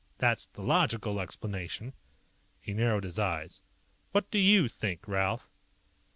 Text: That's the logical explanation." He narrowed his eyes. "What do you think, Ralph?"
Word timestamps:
That's 0.17 0.47
the 0.47 0.63
logical 0.63 1.19
explanation." 1.19 1.93
He 2.59 2.73
narrowed 2.73 3.03
his 3.03 3.19
eyes. 3.19 3.61
"What 4.13 4.31
do 4.31 4.39
you 4.39 4.67
think, 4.67 5.07
Ralph?" 5.07 5.47